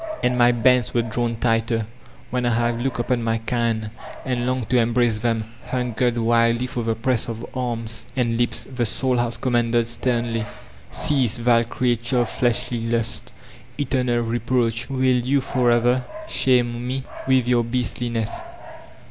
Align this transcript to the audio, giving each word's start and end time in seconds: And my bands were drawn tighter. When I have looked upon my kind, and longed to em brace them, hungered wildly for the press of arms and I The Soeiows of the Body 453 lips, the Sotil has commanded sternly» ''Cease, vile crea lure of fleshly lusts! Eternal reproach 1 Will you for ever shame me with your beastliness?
And 0.23 0.35
my 0.35 0.51
bands 0.51 0.95
were 0.95 1.03
drawn 1.03 1.35
tighter. 1.35 1.85
When 2.31 2.43
I 2.47 2.55
have 2.55 2.81
looked 2.81 2.97
upon 2.99 3.21
my 3.21 3.37
kind, 3.37 3.91
and 4.25 4.47
longed 4.47 4.71
to 4.71 4.79
em 4.79 4.93
brace 4.93 5.19
them, 5.19 5.43
hungered 5.67 6.17
wildly 6.17 6.65
for 6.65 6.81
the 6.81 6.95
press 6.95 7.27
of 7.27 7.45
arms 7.55 8.07
and 8.15 8.33
I 8.33 8.35
The 8.35 8.41
Soeiows 8.41 8.47
of 8.47 8.47
the 8.47 8.69
Body 8.69 8.83
453 8.83 8.83
lips, 8.83 8.97
the 8.99 9.05
Sotil 9.05 9.23
has 9.23 9.37
commanded 9.37 9.87
sternly» 9.87 10.45
''Cease, 10.91 11.37
vile 11.37 11.65
crea 11.65 11.99
lure 12.11 12.21
of 12.21 12.29
fleshly 12.29 12.81
lusts! 12.89 13.31
Eternal 13.77 14.19
reproach 14.21 14.89
1 14.89 14.97
Will 14.99 15.19
you 15.21 15.39
for 15.39 15.69
ever 15.69 16.03
shame 16.27 16.87
me 16.87 17.03
with 17.27 17.47
your 17.47 17.63
beastliness? 17.63 18.39